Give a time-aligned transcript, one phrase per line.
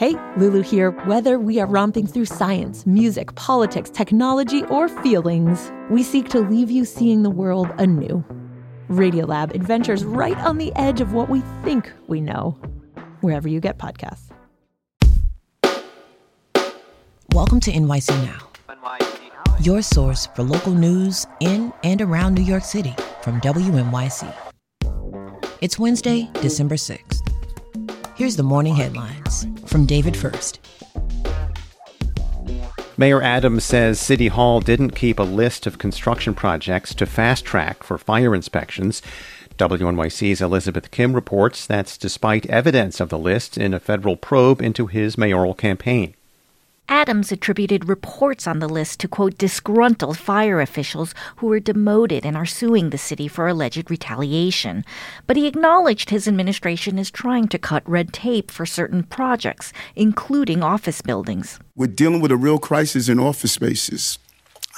[0.00, 0.92] Hey, Lulu here.
[1.04, 6.70] Whether we are romping through science, music, politics, technology, or feelings, we seek to leave
[6.70, 8.24] you seeing the world anew.
[8.88, 12.52] Radiolab adventures right on the edge of what we think we know,
[13.20, 14.30] wherever you get podcasts.
[17.34, 18.48] Welcome to NYC Now,
[19.60, 24.34] your source for local news in and around New York City from WNYC.
[25.60, 27.20] It's Wednesday, December 6th.
[28.16, 30.58] Here's the morning headlines from David Furst.
[32.96, 37.82] Mayor Adams says City Hall didn't keep a list of construction projects to fast track
[37.82, 39.00] for fire inspections.
[39.56, 44.86] WNYC's Elizabeth Kim reports that's despite evidence of the list in a federal probe into
[44.86, 46.14] his mayoral campaign.
[46.90, 52.36] Adams attributed reports on the list to, quote, disgruntled fire officials who were demoted and
[52.36, 54.84] are suing the city for alleged retaliation.
[55.28, 60.64] But he acknowledged his administration is trying to cut red tape for certain projects, including
[60.64, 61.60] office buildings.
[61.76, 64.18] We're dealing with a real crisis in office spaces.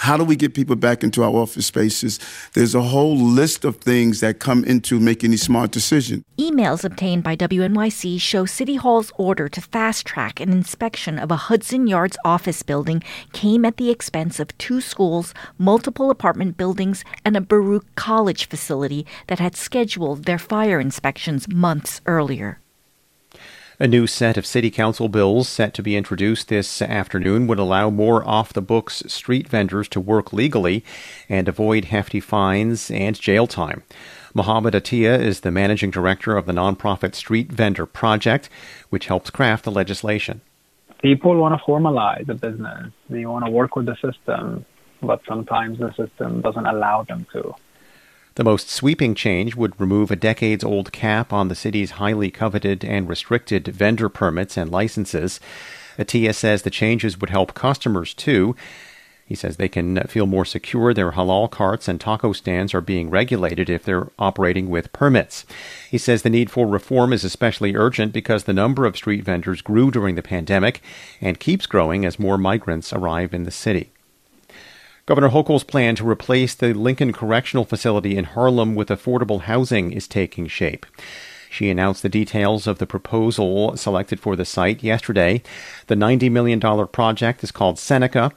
[0.03, 2.19] How do we get people back into our office spaces?
[2.55, 6.25] There's a whole list of things that come into making these smart decisions.
[6.37, 11.37] Emails obtained by WNYC show City Hall's order to fast track an inspection of a
[11.37, 13.01] Hudson Yards office building
[13.33, 19.07] came at the expense of two schools, multiple apartment buildings, and a Baruch College facility
[19.29, 22.59] that had scheduled their fire inspections months earlier.
[23.83, 27.91] A new set of city council bills set to be introduced this afternoon would allow
[27.91, 30.85] more off the books street vendors to work legally
[31.29, 33.83] and avoid hefty fines and jail time.
[34.35, 38.49] Mohammed Attia is the managing director of the nonprofit Street Vendor Project,
[38.91, 40.43] which helps craft the legislation.
[41.01, 44.65] People want to formalize a business, they want to work with the system,
[45.03, 47.53] but sometimes the system doesn't allow them to.
[48.35, 52.83] The most sweeping change would remove a decades old cap on the city's highly coveted
[52.83, 55.39] and restricted vendor permits and licenses.
[55.99, 58.57] Attia says the changes would help customers too.
[59.27, 63.11] He says they can feel more secure their halal carts and taco stands are being
[63.11, 65.45] regulated if they're operating with permits.
[65.91, 69.61] He says the need for reform is especially urgent because the number of street vendors
[69.61, 70.83] grew during the pandemic
[71.21, 73.91] and keeps growing as more migrants arrive in the city.
[75.05, 80.07] Governor Hochul's plan to replace the Lincoln Correctional Facility in Harlem with affordable housing is
[80.07, 80.87] taking shape.
[81.51, 85.43] She announced the details of the proposal selected for the site yesterday.
[85.89, 88.31] The $90 million project is called Seneca,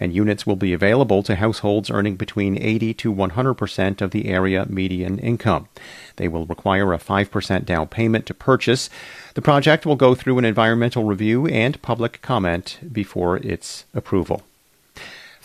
[0.00, 4.28] and units will be available to households earning between 80 to 100 percent of the
[4.30, 5.68] area median income.
[6.16, 8.88] They will require a 5 percent down payment to purchase.
[9.34, 14.42] The project will go through an environmental review and public comment before its approval.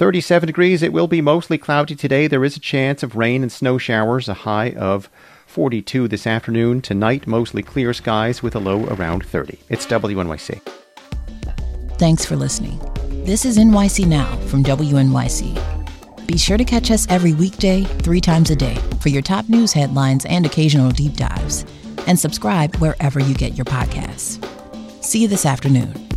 [0.02, 0.82] 37 degrees.
[0.82, 2.26] It will be mostly cloudy today.
[2.26, 5.12] There is a chance of rain and snow showers, a high of
[5.46, 6.82] 42 this afternoon.
[6.82, 9.60] Tonight, mostly clear skies with a low around 30.
[9.70, 10.60] It's WNYC.
[12.00, 12.80] Thanks for listening.
[13.26, 16.26] This is NYC Now from WNYC.
[16.26, 19.72] Be sure to catch us every weekday, three times a day, for your top news
[19.72, 21.64] headlines and occasional deep dives.
[22.08, 24.44] And subscribe wherever you get your podcasts.
[25.04, 26.11] See you this afternoon.